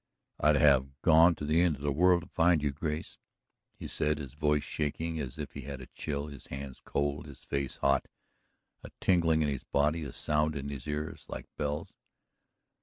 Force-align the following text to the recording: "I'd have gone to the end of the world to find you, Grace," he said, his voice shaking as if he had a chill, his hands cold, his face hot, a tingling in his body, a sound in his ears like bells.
"I'd 0.39 0.55
have 0.55 0.99
gone 1.03 1.35
to 1.35 1.45
the 1.45 1.61
end 1.61 1.75
of 1.75 1.83
the 1.83 1.91
world 1.91 2.23
to 2.23 2.27
find 2.29 2.63
you, 2.63 2.71
Grace," 2.71 3.19
he 3.75 3.85
said, 3.85 4.17
his 4.17 4.33
voice 4.33 4.63
shaking 4.63 5.19
as 5.19 5.37
if 5.37 5.51
he 5.51 5.61
had 5.61 5.79
a 5.79 5.85
chill, 5.93 6.25
his 6.25 6.47
hands 6.47 6.81
cold, 6.83 7.27
his 7.27 7.43
face 7.43 7.75
hot, 7.77 8.07
a 8.83 8.89
tingling 8.99 9.43
in 9.43 9.47
his 9.47 9.63
body, 9.63 10.01
a 10.03 10.11
sound 10.11 10.55
in 10.55 10.69
his 10.69 10.87
ears 10.87 11.27
like 11.29 11.45
bells. 11.55 11.93